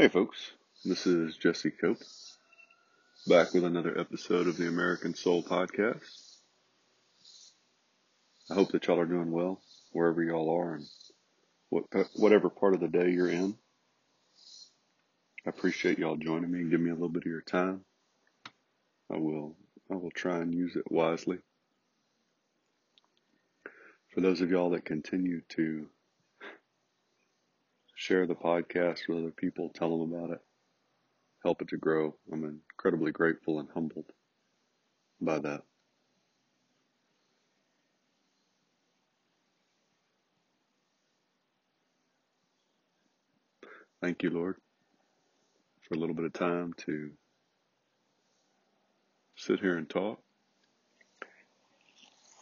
[0.00, 0.52] Hey folks,
[0.84, 1.98] this is Jesse Cope,
[3.26, 6.36] back with another episode of the American Soul Podcast.
[8.48, 10.84] I hope that y'all are doing well wherever y'all are and
[11.70, 13.56] what, uh, whatever part of the day you're in.
[15.44, 17.80] I appreciate y'all joining me and give me a little bit of your time.
[19.12, 19.56] I will
[19.90, 21.38] I will try and use it wisely.
[24.14, 25.88] For those of y'all that continue to
[27.98, 30.40] share the podcast with other people, tell them about it,
[31.42, 32.14] help it to grow.
[32.32, 34.04] I'm incredibly grateful and humbled
[35.20, 35.62] by that.
[44.00, 44.54] Thank you, Lord,
[45.88, 47.10] for a little bit of time to
[49.34, 50.20] sit here and talk.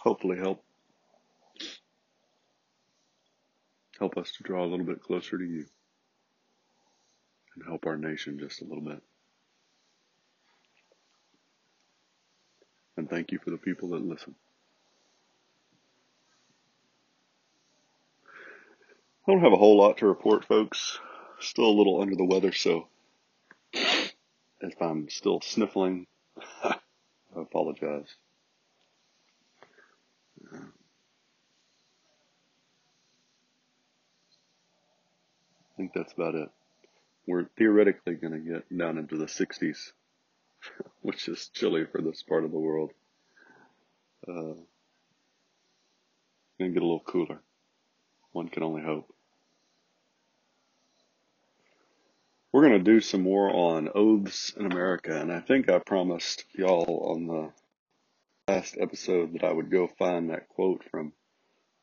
[0.02, 0.62] Hopefully help
[3.98, 5.66] help us to draw a little bit closer to you
[7.54, 9.02] and help our nation just a little bit.
[12.96, 14.34] And thank you for the people that listen.
[19.26, 20.98] I don't have a whole lot to report, folks.
[21.40, 22.86] Still a little under the weather, so
[23.72, 26.06] if I'm still sniffling,
[26.64, 26.78] I
[27.34, 28.14] apologize.
[35.96, 36.48] That's about it.
[37.26, 39.92] We're theoretically going to get down into the 60s,
[41.02, 42.92] which is chilly for this part of the world.
[44.28, 44.54] Uh,
[46.58, 47.40] and get a little cooler.
[48.32, 49.12] One can only hope.
[52.52, 56.44] We're going to do some more on oaths in America, and I think I promised
[56.54, 57.52] y'all on the
[58.48, 61.12] last episode that I would go find that quote from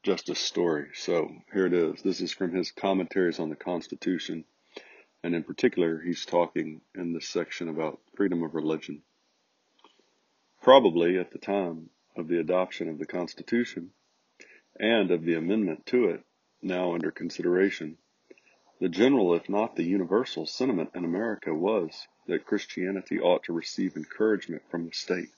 [0.03, 0.89] Justice Story.
[0.95, 2.01] So here it is.
[2.01, 4.43] This is from his commentaries on the Constitution,
[5.23, 9.01] and in particular, he's talking in this section about freedom of religion.
[10.61, 13.92] Probably at the time of the adoption of the Constitution
[14.77, 16.23] and of the amendment to it,
[16.61, 17.97] now under consideration,
[18.81, 23.95] the general, if not the universal, sentiment in America was that Christianity ought to receive
[23.95, 25.30] encouragement from the state,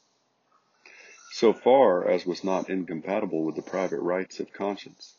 [1.38, 5.18] so far as was not incompatible with the private rights of conscience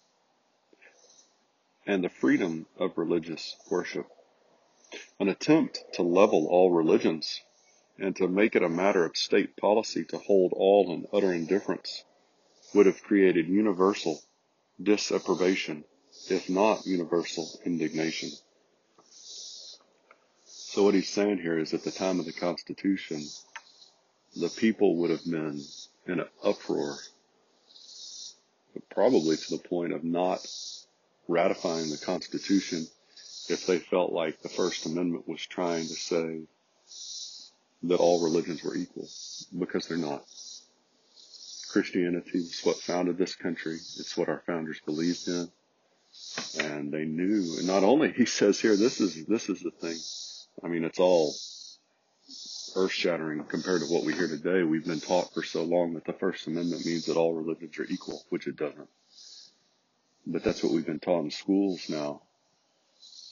[1.86, 4.06] and the freedom of religious worship.
[5.20, 7.42] An attempt to level all religions
[7.98, 12.02] and to make it a matter of state policy to hold all in utter indifference
[12.72, 14.18] would have created universal
[14.82, 15.84] disapprobation
[16.30, 18.30] if not universal indignation.
[20.46, 23.22] So what he's saying here is at the time of the Constitution,
[24.34, 25.60] the people would have been
[26.06, 26.96] in an uproar,
[28.90, 30.46] probably to the point of not
[31.28, 32.86] ratifying the Constitution
[33.48, 36.40] if they felt like the First Amendment was trying to say
[37.84, 39.08] that all religions were equal,
[39.58, 40.24] because they're not.
[41.70, 43.74] Christianity is what founded this country.
[43.74, 45.50] It's what our founders believed in
[46.58, 47.56] and they knew.
[47.58, 49.98] And not only he says here, this is this is the thing.
[50.64, 51.34] I mean, it's all
[52.76, 54.62] earth shattering compared to what we hear today.
[54.62, 57.86] We've been taught for so long that the First Amendment means that all religions are
[57.88, 58.88] equal, which it doesn't.
[60.26, 62.22] But that's what we've been taught in schools now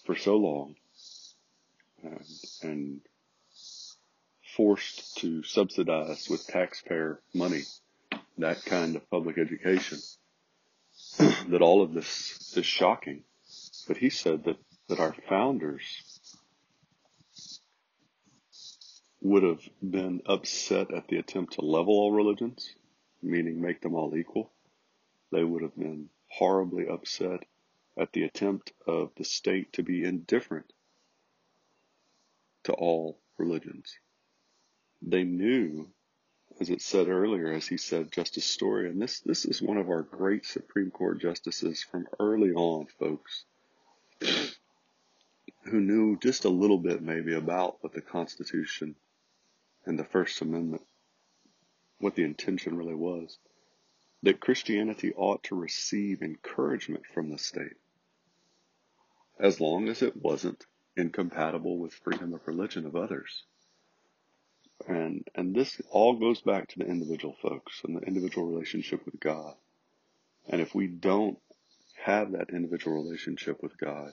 [0.06, 0.76] for so long,
[2.02, 2.24] and,
[2.62, 3.00] and
[4.56, 7.62] forced to subsidize with taxpayer money
[8.38, 9.98] that kind of public education.
[11.48, 13.22] that all of this is shocking.
[13.86, 14.56] But he said that,
[14.88, 16.13] that our founders
[19.24, 22.74] would have been upset at the attempt to level all religions,
[23.22, 24.52] meaning make them all equal.
[25.32, 27.44] They would have been horribly upset
[27.98, 30.72] at the attempt of the state to be indifferent
[32.64, 33.98] to all religions.
[35.00, 35.88] They knew
[36.60, 39.88] as it said earlier, as he said, Justice Story, and this this is one of
[39.88, 43.44] our great Supreme Court justices from early on, folks,
[45.64, 48.94] who knew just a little bit maybe about what the Constitution
[49.86, 50.82] and the First Amendment,
[51.98, 53.38] what the intention really was,
[54.22, 57.76] that Christianity ought to receive encouragement from the state,
[59.38, 60.64] as long as it wasn't
[60.96, 63.44] incompatible with freedom of religion of others.
[64.86, 69.20] And, and this all goes back to the individual folks and the individual relationship with
[69.20, 69.54] God.
[70.48, 71.38] And if we don't
[72.02, 74.12] have that individual relationship with God,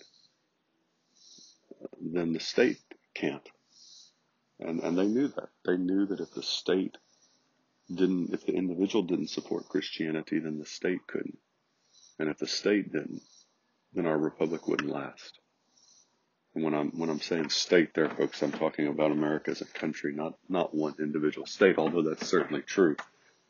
[2.00, 2.80] then the state
[3.14, 3.48] can't.
[4.62, 5.50] And, and they knew that.
[5.66, 6.98] They knew that if the state
[7.94, 11.40] didn't, if the individual didn't support Christianity, then the state couldn't.
[12.20, 13.24] And if the state didn't,
[13.94, 15.40] then our republic wouldn't last.
[16.54, 19.66] And when I'm when I'm saying state there, folks, I'm talking about America as a
[19.66, 22.98] country, not not one individual state, although that's certainly true.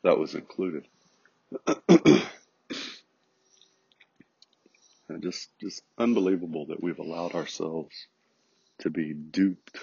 [0.04, 0.86] That was included.
[5.20, 8.06] just just unbelievable that we've allowed ourselves
[8.78, 9.78] to be duped,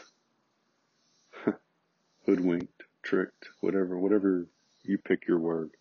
[2.25, 4.47] hoodwinked, tricked, whatever whatever
[4.83, 5.71] you pick your word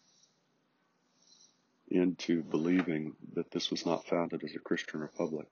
[1.90, 5.46] into believing that this was not founded as a Christian republic.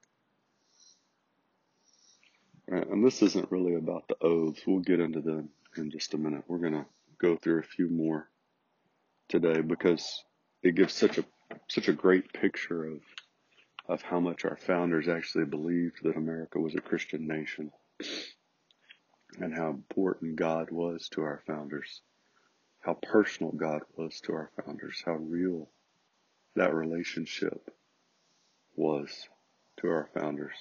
[2.67, 4.61] Right, and this isn't really about the oaths.
[4.67, 6.43] We'll get into them in just a minute.
[6.47, 6.85] We're going to
[7.19, 8.27] go through a few more
[9.29, 10.23] today because
[10.63, 11.25] it gives such a
[11.69, 13.01] such a great picture of
[13.87, 17.71] of how much our founders actually believed that America was a Christian nation
[19.39, 22.01] and how important God was to our founders,
[22.79, 25.69] how personal God was to our founders, how real
[26.55, 27.69] that relationship
[28.75, 29.27] was
[29.77, 30.55] to our founders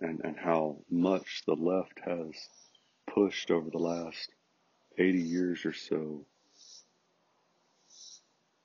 [0.00, 2.32] and, and how much the left has
[3.06, 4.30] pushed over the last
[4.98, 6.26] 80 years or so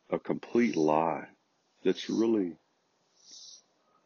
[0.09, 1.25] a complete lie
[1.83, 2.53] that's really,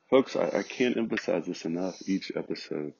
[0.10, 2.94] folks, I, I can't emphasize this enough each episode.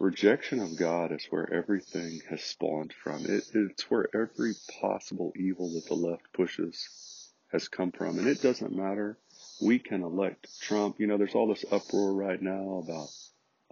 [0.00, 3.26] Rejection of God is where everything has spawned from.
[3.26, 8.18] It, it's where every possible evil that the left pushes has come from.
[8.18, 9.18] And it doesn't matter.
[9.60, 11.00] We can elect Trump.
[11.00, 13.08] You know, there's all this uproar right now about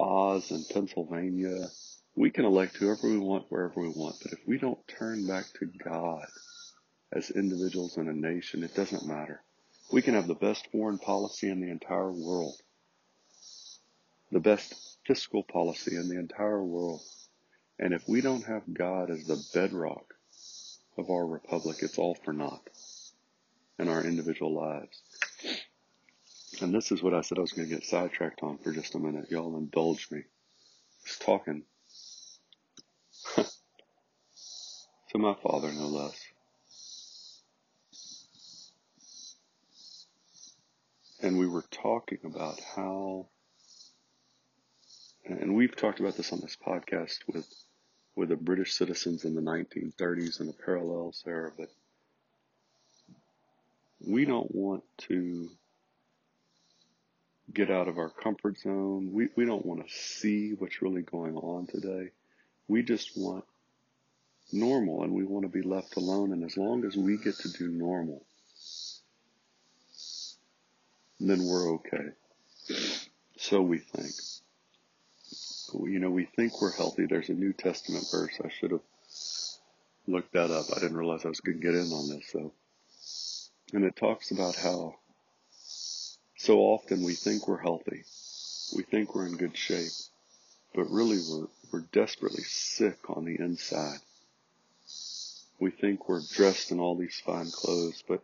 [0.00, 1.68] Oz and Pennsylvania.
[2.16, 4.16] We can elect whoever we want, wherever we want.
[4.20, 6.26] But if we don't turn back to God
[7.12, 9.42] as individuals and a nation, it doesn't matter.
[9.92, 12.56] We can have the best foreign policy in the entire world,
[14.32, 17.02] the best fiscal policy in the entire world.
[17.78, 20.14] And if we don't have God as the bedrock
[20.98, 22.68] of our republic, it's all for naught
[23.78, 25.02] in our individual lives.
[26.60, 28.94] And this is what I said I was going to get sidetracked on for just
[28.94, 29.30] a minute.
[29.30, 30.22] Y'all indulge me.
[31.04, 31.62] Just talking
[33.36, 33.44] to
[35.18, 36.18] my father, no less.
[41.22, 43.28] And we were talking about how,
[45.28, 47.46] and we've talked about this on this podcast with,
[48.14, 51.68] with the British citizens in the 1930s and the parallels there, but
[54.06, 55.48] we don't want to
[57.52, 59.12] get out of our comfort zone.
[59.12, 62.10] We, we don't want to see what's really going on today.
[62.68, 63.44] We just want
[64.52, 66.32] normal and we want to be left alone.
[66.32, 68.22] And as long as we get to do normal,
[71.18, 72.10] then we're okay.
[73.38, 74.12] So we think.
[75.74, 77.06] You know, we think we're healthy.
[77.06, 78.38] There's a New Testament verse.
[78.44, 78.82] I should have
[80.06, 80.66] looked that up.
[80.74, 82.52] I didn't realize I was going to get in on this, so.
[83.72, 84.94] And it talks about how
[86.36, 88.04] so often we think we're healthy.
[88.76, 89.92] We think we're in good shape,
[90.74, 93.98] but really we're, we're desperately sick on the inside.
[95.58, 98.22] We think we're dressed in all these fine clothes, but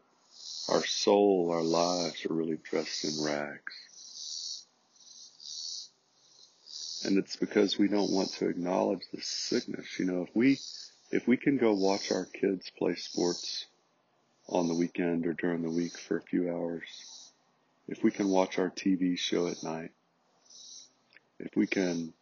[0.68, 3.72] our soul, our lives are really dressed in rags.
[7.04, 9.98] And it's because we don't want to acknowledge the sickness.
[9.98, 10.58] You know, if we,
[11.10, 13.66] if we can go watch our kids play sports
[14.48, 16.84] on the weekend or during the week for a few hours,
[17.88, 19.90] if we can watch our TV show at night,
[21.40, 22.12] if we can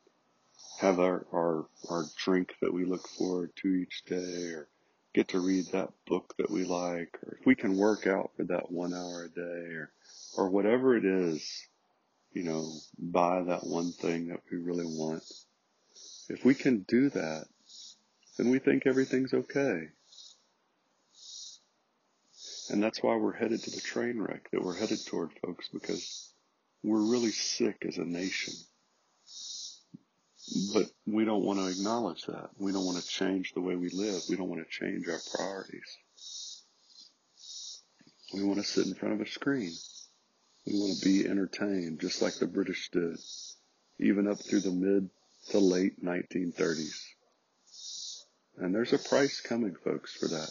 [0.80, 4.66] have our, our, our drink that we look forward to each day or
[5.12, 8.44] get to read that book that we like or if we can work out for
[8.44, 9.90] that one hour a day or,
[10.38, 11.68] or whatever it is,
[12.32, 15.22] you know, buy that one thing that we really want.
[16.28, 17.46] If we can do that,
[18.38, 19.88] then we think everything's okay.
[22.70, 26.32] And that's why we're headed to the train wreck that we're headed toward, folks, because
[26.84, 28.54] we're really sick as a nation.
[30.72, 32.50] But we don't want to acknowledge that.
[32.58, 34.22] We don't want to change the way we live.
[34.28, 36.62] We don't want to change our priorities.
[38.32, 39.72] We want to sit in front of a screen.
[40.67, 43.19] We want to be entertained just like the British did,
[43.99, 45.11] even up through the mid
[45.50, 47.07] to late 1930s.
[48.59, 50.50] And there's a price coming, folks, for that.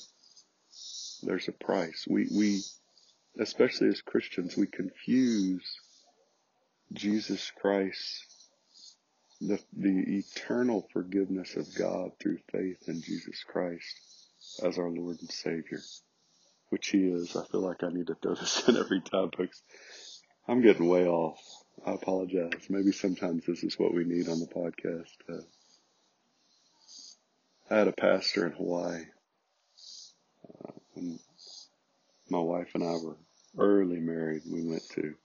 [1.21, 2.05] There's a price.
[2.09, 2.61] We, we,
[3.39, 5.63] especially as Christians, we confuse
[6.93, 8.25] Jesus Christ,
[9.41, 13.95] the, the eternal forgiveness of God through faith in Jesus Christ
[14.63, 15.81] as our Lord and Savior,
[16.69, 17.35] which He is.
[17.35, 19.61] I feel like I need to throw this in every time, folks.
[20.47, 21.39] I'm getting way off.
[21.85, 22.67] I apologize.
[22.69, 25.13] Maybe sometimes this is what we need on the podcast.
[25.29, 25.43] Uh,
[27.69, 29.05] I had a pastor in Hawaii
[30.99, 31.19] when
[32.29, 33.17] my wife and I were
[33.57, 35.15] early married, we went to.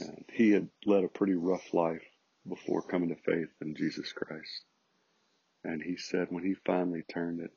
[0.00, 2.04] And he had led a pretty rough life
[2.46, 4.64] before coming to faith in Jesus Christ.
[5.64, 7.50] And he said when he finally turned it,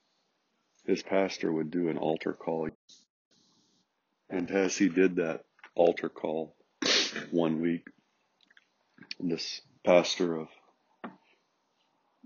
[0.86, 2.70] his pastor would do an altar call.
[4.30, 5.44] And as he did that
[5.76, 6.56] altar call
[7.32, 7.88] one week,
[9.20, 10.48] this pastor of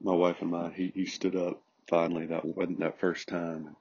[0.02, 3.76] my wife and mine, he, he stood up finally that wasn't that first time and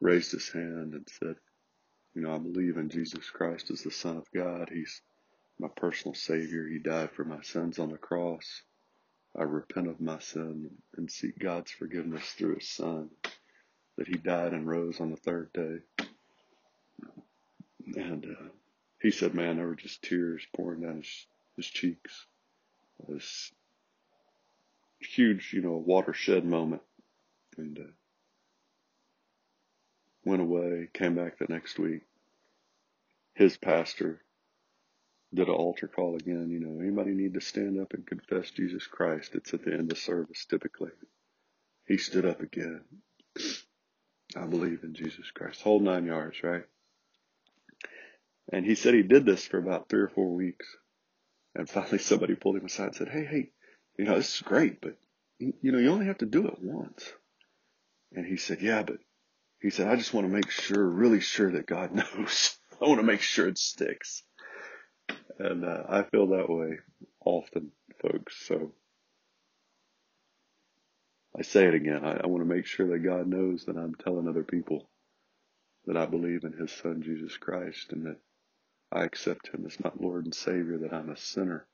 [0.00, 1.36] raised his hand and said,
[2.14, 4.70] you know, I believe in Jesus Christ as the Son of God.
[4.72, 5.00] He's
[5.58, 6.66] my personal Savior.
[6.68, 8.62] He died for my sins on the cross.
[9.38, 13.10] I repent of my sin and seek God's forgiveness through His Son,
[13.98, 15.78] that He died and rose on the third day.
[17.96, 18.48] And uh,
[19.02, 21.26] he said, man, there were just tears pouring down his,
[21.56, 22.26] his cheeks.
[23.08, 23.52] This
[25.00, 26.82] huge, you know, watershed moment.
[27.56, 27.90] And uh,
[30.24, 32.02] went away, came back the next week.
[33.34, 34.20] His pastor
[35.34, 36.50] did an altar call again.
[36.50, 39.34] You know, anybody need to stand up and confess Jesus Christ?
[39.34, 40.90] It's at the end of service typically.
[41.86, 42.82] He stood up again.
[44.36, 45.62] I believe in Jesus Christ.
[45.62, 46.64] Whole nine yards, right?
[48.52, 50.66] And he said he did this for about three or four weeks.
[51.54, 53.50] And finally somebody pulled him aside and said, Hey, hey,
[53.98, 54.96] you know, this is great, but
[55.38, 57.12] you know, you only have to do it once.
[58.12, 58.98] And he said, yeah, but
[59.60, 62.56] he said, I just want to make sure, really sure that God knows.
[62.80, 64.22] I want to make sure it sticks.
[65.38, 66.78] And uh, I feel that way
[67.24, 68.36] often, folks.
[68.46, 68.72] So
[71.36, 72.04] I say it again.
[72.04, 74.88] I, I want to make sure that God knows that I'm telling other people
[75.86, 78.18] that I believe in His Son, Jesus Christ, and that
[78.92, 81.66] I accept Him as my Lord and Savior, that I'm a sinner,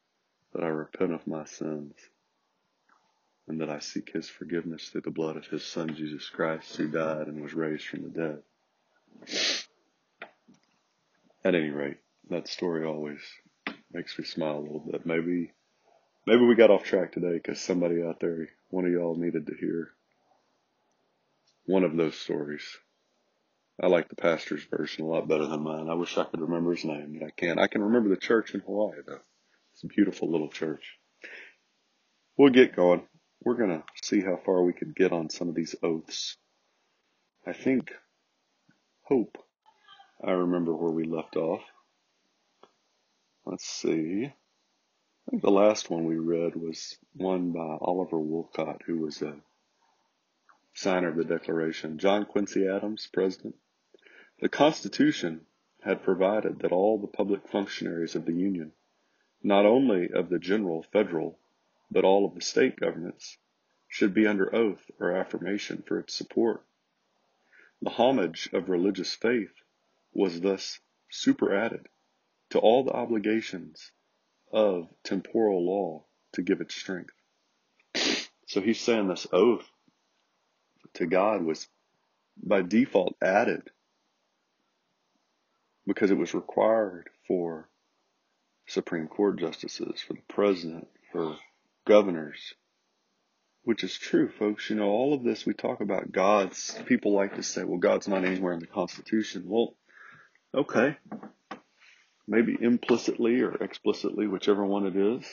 [0.54, 1.94] that I repent of my sins,
[3.49, 6.88] and that I seek His forgiveness through the blood of His Son, Jesus Christ, who
[6.88, 8.42] died and was raised from the dead.
[11.44, 11.99] At any rate,
[12.30, 13.20] that story always
[13.92, 15.06] makes me smile a little bit.
[15.06, 15.52] Maybe,
[16.26, 19.54] maybe we got off track today because somebody out there, one of y'all needed to
[19.54, 19.93] hear
[21.66, 22.64] one of those stories.
[23.81, 25.88] I like the pastor's version a lot better than mine.
[25.88, 27.61] I wish I could remember his name, but I can't.
[27.61, 29.21] I can remember the church in Hawaii though.
[29.73, 30.99] It's a beautiful little church.
[32.37, 33.07] We'll get going.
[33.45, 36.37] We're going to see how far we can get on some of these oaths.
[37.47, 37.93] I think
[39.02, 39.38] hope.
[40.26, 41.62] I remember where we left off.
[43.47, 44.33] Let's see.
[45.26, 49.40] I think the last one we read was one by Oliver Wolcott, who was a
[50.75, 51.97] signer of the Declaration.
[51.97, 53.57] John Quincy Adams, President.
[54.40, 55.47] The Constitution
[55.81, 58.75] had provided that all the public functionaries of the Union,
[59.43, 61.38] not only of the general federal,
[61.90, 63.38] but all of the state governments,
[63.88, 66.62] should be under oath or affirmation for its support.
[67.81, 69.54] The homage of religious faith
[70.12, 71.88] was thus superadded
[72.50, 73.90] to all the obligations
[74.54, 77.12] of temporal law to give it strength.
[78.46, 79.68] So he's saying this oath
[80.94, 81.66] to God was
[82.40, 83.62] by default added
[85.87, 87.68] because it was required for
[88.66, 91.37] Supreme Court justices, for the president, for
[91.84, 92.54] governors,
[93.64, 94.70] which is true, folks.
[94.70, 98.08] You know, all of this we talk about God's, people like to say, well, God's
[98.08, 99.44] not anywhere in the Constitution.
[99.46, 99.75] Well,
[100.54, 100.96] okay
[102.26, 105.25] maybe implicitly or explicitly, whichever one it is.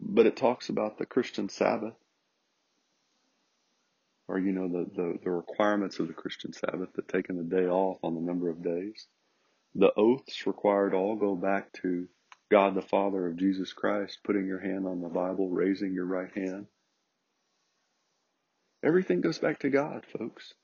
[0.00, 1.94] But it talks about the Christian Sabbath,
[4.28, 7.66] or you know the, the, the requirements of the Christian Sabbath, the taking the day
[7.66, 9.06] off on the number of days.
[9.74, 12.08] The oaths required all go back to
[12.50, 16.32] God the Father of Jesus Christ, putting your hand on the Bible, raising your right
[16.34, 16.66] hand.
[18.82, 20.54] Everything goes back to God, folks.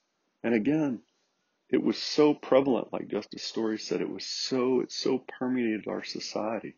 [0.43, 1.01] And again,
[1.69, 6.05] it was so prevalent, like Justice Story said, it was so, it so permeated our
[6.05, 6.77] society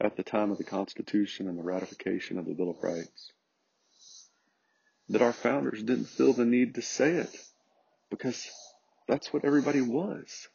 [0.00, 3.32] at the time of the Constitution and the ratification of the Bill of Rights
[5.08, 7.34] that our founders didn't feel the need to say it
[8.10, 8.50] because
[9.08, 10.48] that's what everybody was.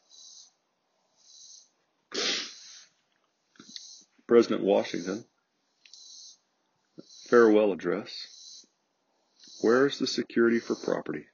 [4.28, 5.24] President Washington,
[7.30, 8.66] farewell address.
[9.62, 11.26] Where is the security for property?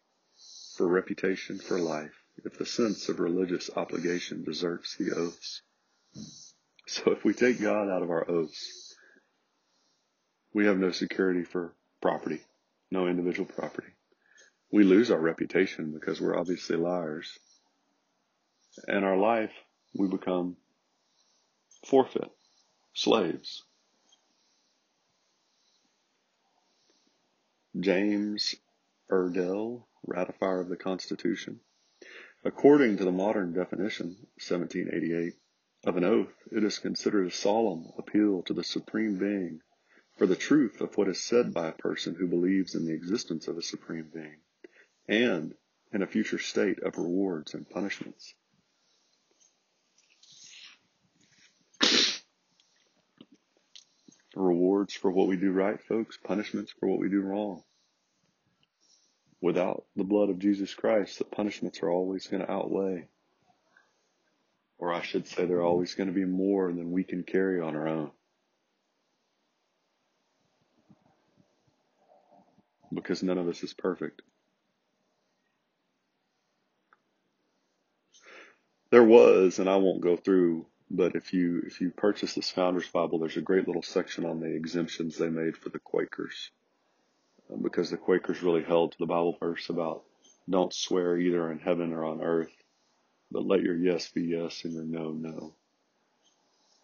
[0.75, 2.13] For reputation, for life,
[2.43, 5.61] if the sense of religious obligation deserts the oaths.
[6.87, 8.95] So if we take God out of our oaths,
[10.53, 12.41] we have no security for property,
[12.91, 13.87] no individual property.
[14.71, 17.37] We lose our reputation because we're obviously liars.
[18.87, 19.51] And our life,
[19.93, 20.57] we become
[21.85, 22.31] forfeit,
[22.93, 23.63] slaves.
[27.79, 28.55] James
[29.11, 31.59] Iredell ratifier of the Constitution.
[32.43, 35.33] According to the modern definition, 1788,
[35.85, 39.61] of an oath, it is considered a solemn appeal to the Supreme Being
[40.17, 43.47] for the truth of what is said by a person who believes in the existence
[43.47, 44.39] of a Supreme Being
[45.07, 45.53] and
[45.91, 48.33] in a future state of rewards and punishments.
[54.35, 57.63] Rewards for what we do right, folks, punishments for what we do wrong.
[59.43, 63.07] Without the blood of Jesus Christ, the punishments are always going to outweigh
[64.83, 67.77] or I should say they're always going to be more than we can carry on
[67.77, 68.11] our own.
[72.93, 74.21] Because none of us is perfect.
[78.91, 82.89] There was, and I won't go through, but if you if you purchase this Founders
[82.89, 86.51] Bible, there's a great little section on the exemptions they made for the Quakers,
[87.61, 90.03] because the Quakers really held to the Bible verse about
[90.49, 92.51] don't swear either in heaven or on earth
[93.33, 95.55] but let your yes be yes and your no, no.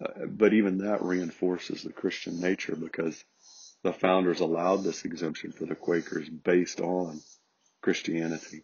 [0.03, 3.23] Uh, but even that reinforces the Christian nature because
[3.83, 7.21] the founders allowed this exemption for the Quakers based on
[7.81, 8.63] Christianity.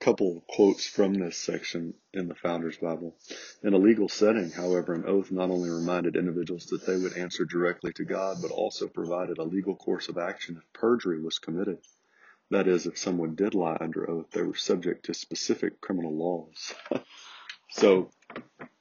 [0.00, 3.14] Couple quotes from this section in the Founders Bible.
[3.62, 7.44] In a legal setting, however, an oath not only reminded individuals that they would answer
[7.44, 11.78] directly to God, but also provided a legal course of action if perjury was committed.
[12.50, 16.74] That is, if someone did lie under oath, they were subject to specific criminal laws.
[17.70, 18.10] so,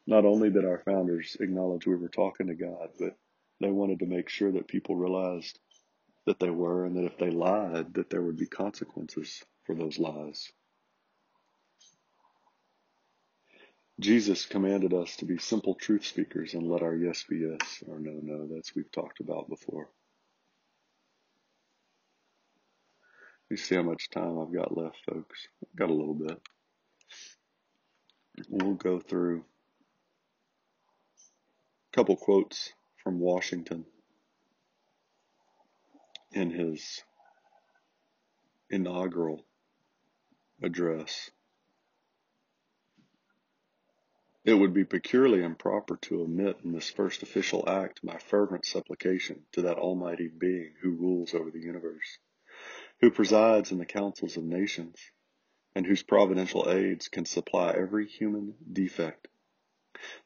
[0.07, 3.17] not only did our founders acknowledge we were talking to God, but
[3.59, 5.59] they wanted to make sure that people realized
[6.25, 9.99] that they were and that if they lied, that there would be consequences for those
[9.99, 10.49] lies.
[13.99, 17.99] Jesus commanded us to be simple truth speakers and let our yes be yes, or
[17.99, 18.47] no, no.
[18.47, 19.89] That's we've talked about before.
[23.49, 25.47] You see how much time I've got left, folks.
[25.63, 26.39] I've got a little bit.
[28.47, 29.43] We'll go through
[31.91, 32.71] a couple quotes
[33.03, 33.85] from Washington
[36.31, 37.03] in his
[38.69, 39.45] inaugural
[40.63, 41.31] address.
[44.49, 49.45] It would be peculiarly improper to omit in this first official act my fervent supplication
[49.51, 52.17] to that Almighty Being who rules over the universe,
[52.99, 54.97] who presides in the councils of nations,
[55.75, 59.27] and whose providential aids can supply every human defect,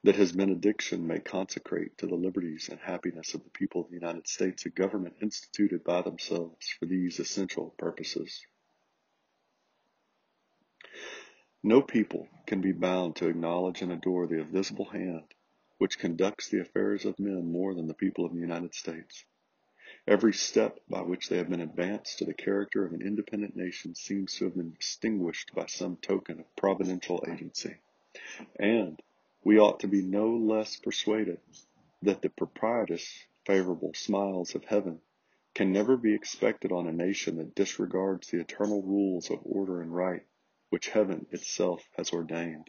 [0.06, 3.96] that his benediction may consecrate to the liberties and happiness of the people of the
[3.96, 8.48] United States a government instituted by themselves for these essential purposes.
[11.62, 15.24] No people can be bound to acknowledge and adore the invisible hand
[15.80, 19.26] which conducts the affairs of men more than the people of the United States.
[20.08, 23.96] Every step by which they have been advanced to the character of an independent nation
[23.96, 27.74] seems to have been distinguished by some token of providential agency.
[28.60, 29.02] And
[29.44, 31.40] we ought to be no less persuaded
[32.04, 35.02] that the propitious, favorable smiles of heaven
[35.56, 39.96] can never be expected on a nation that disregards the eternal rules of order and
[39.96, 40.22] right
[40.74, 42.68] which heaven itself has ordained.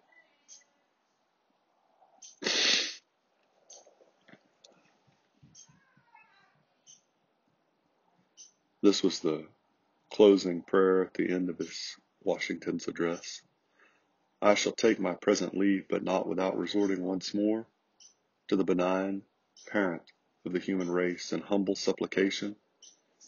[8.83, 9.47] This was the
[10.13, 13.41] closing prayer at the end of his Washington's address.
[14.43, 17.67] I shall take my present leave, but not without resorting once more
[18.49, 19.23] to the benign
[19.67, 20.03] parent
[20.45, 22.57] of the human race in humble supplication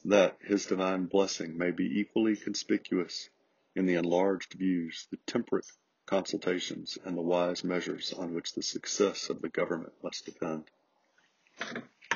[0.05, 3.31] that his divine blessing may be equally conspicuous
[3.77, 5.67] in the enlarged views, the temperate
[6.07, 10.65] consultations, and the wise measures on which the success of the government must depend.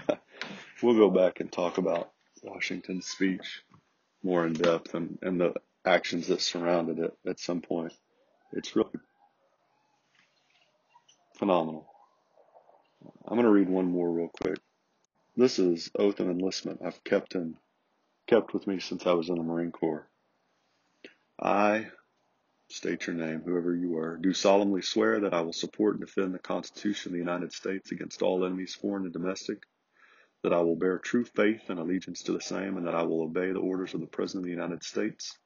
[0.83, 2.11] we'll go back and talk about
[2.42, 3.62] Washington's speech
[4.23, 7.92] more in depth and, and the actions that surrounded it at some point.
[8.53, 8.99] It's really
[11.38, 11.87] phenomenal.
[13.27, 14.59] I'm going to read one more real quick.
[15.37, 17.57] This is oath of enlistment I've kept in
[18.27, 20.10] kept with me since I was in the Marine Corps.
[21.40, 21.90] I,
[22.68, 26.35] state your name, whoever you are, do solemnly swear that I will support and defend
[26.35, 29.62] the Constitution of the United States against all enemies, foreign and domestic,
[30.42, 33.22] that I will bear true faith and allegiance to the same, and that I will
[33.22, 35.38] obey the orders of the President of the United States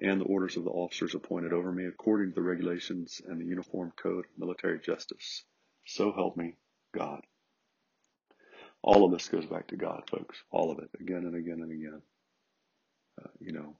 [0.00, 3.44] and the orders of the officers appointed over me according to the regulations and the
[3.44, 5.44] Uniform Code of Military Justice.
[5.84, 6.56] So help me
[6.94, 7.20] God.
[8.82, 10.42] All of this goes back to God, folks.
[10.50, 12.02] All of it, again and again and again.
[13.22, 13.76] Uh, you know,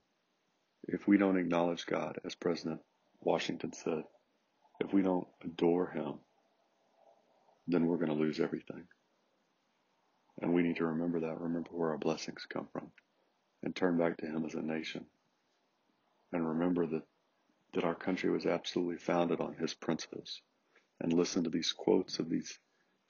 [0.83, 2.81] if we don't acknowledge God, as President
[3.21, 4.03] Washington said,
[4.79, 6.15] if we don't adore Him,
[7.67, 8.83] then we're going to lose everything.
[10.41, 12.91] And we need to remember that, remember where our blessings come from,
[13.63, 15.05] and turn back to Him as a nation.
[16.33, 17.03] And remember that
[17.73, 20.41] that our country was absolutely founded on his principles.
[20.99, 22.59] And listen to these quotes of these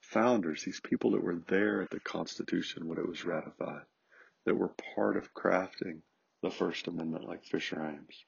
[0.01, 3.83] founders, these people that were there at the Constitution when it was ratified,
[4.45, 6.01] that were part of crafting
[6.41, 8.25] the First Amendment, like Fisher Ames,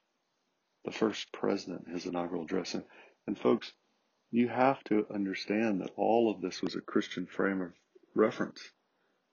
[0.84, 2.74] the first president, his inaugural address.
[2.74, 2.84] And,
[3.26, 3.72] and folks,
[4.30, 7.72] you have to understand that all of this was a Christian frame of
[8.14, 8.70] reference.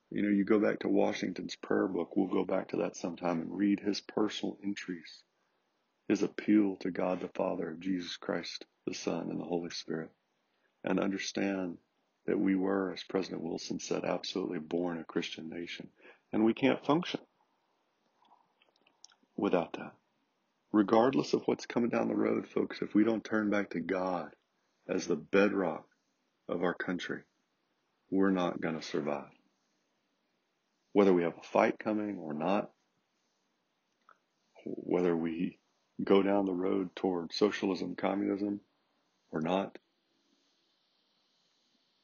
[0.10, 3.40] You know, you go back to Washington's prayer book, we'll go back to that sometime
[3.42, 5.24] and read his personal entries,
[6.08, 10.10] his appeal to God the Father, of Jesus Christ the Son, and the Holy Spirit,
[10.84, 11.78] and understand
[12.26, 15.88] that we were, as President Wilson said, absolutely born a Christian nation.
[16.34, 17.22] And we can't function
[19.42, 19.94] without that.
[20.72, 24.30] Regardless of what's coming down the road, folks, if we don't turn back to God
[24.88, 25.86] as the bedrock
[26.48, 27.24] of our country,
[28.10, 29.32] we're not going to survive.
[30.94, 32.70] Whether we have a fight coming or not,
[34.66, 35.58] whether we
[36.04, 38.62] go down the road toward socialism, communism
[39.32, 39.78] or not,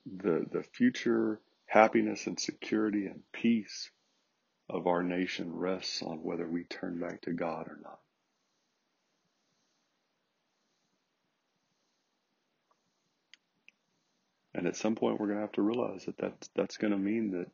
[0.05, 3.91] the, the future happiness and security and peace
[4.69, 7.99] of our nation rests on whether we turn back to God or not.
[14.53, 16.97] And at some point, we're going to have to realize that that's, that's going to
[16.97, 17.47] mean that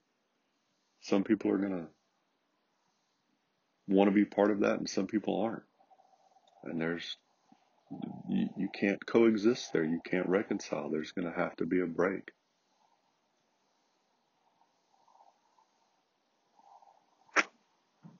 [1.01, 1.87] some people are going to
[3.87, 5.63] want to be part of that and some people aren't.
[6.63, 7.17] And there's,
[8.29, 9.83] you, you can't coexist there.
[9.83, 10.89] You can't reconcile.
[10.89, 12.31] There's going to have to be a break.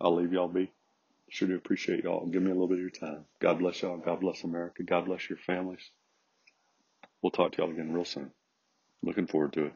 [0.01, 0.71] I'll leave y'all be.
[1.29, 2.25] Sure do appreciate y'all.
[2.27, 3.25] Give me a little bit of your time.
[3.41, 3.97] God bless y'all.
[3.97, 4.84] God bless America.
[4.84, 5.91] God bless your families.
[7.21, 8.32] We'll talk to y'all again real soon.
[9.03, 9.73] Looking forward to it.